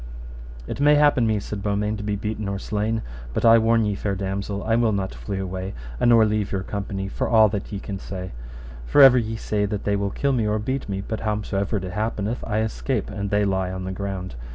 It 0.65 0.79
may 0.79 0.95
happen 0.95 1.27
me, 1.27 1.39
said 1.39 1.61
Beaumains, 1.61 1.97
to 1.99 2.03
be 2.03 2.15
beaten 2.15 2.47
or 2.49 2.57
slain, 2.57 3.03
but 3.35 3.45
I 3.45 3.59
warn 3.59 3.85
you, 3.85 3.95
fair 3.95 4.15
damosel, 4.15 4.63
I 4.63 4.75
will 4.75 4.93
not 4.93 5.13
flee 5.13 5.37
away, 5.37 5.75
a 5.99 6.07
nor 6.07 6.25
leave 6.25 6.51
your 6.51 6.63
company, 6.63 7.07
for 7.07 7.29
all 7.29 7.49
that 7.49 7.71
ye 7.71 7.79
can 7.79 7.99
say; 7.99 8.31
for 8.87 9.03
ever 9.03 9.19
ye 9.19 9.35
say 9.35 9.65
that 9.65 9.83
they 9.83 9.95
will 9.95 10.09
kill 10.09 10.31
me 10.33 10.47
or 10.47 10.57
beat 10.57 10.89
me, 10.89 11.01
but 11.01 11.19
howsomever 11.19 11.77
it 11.77 11.83
happeneth 11.91 12.43
I 12.47 12.61
escape, 12.61 13.11
and 13.11 13.29
they 13.29 13.45
lie 13.45 13.71
on 13.71 13.83
the 13.83 13.91
ground. 13.91 14.33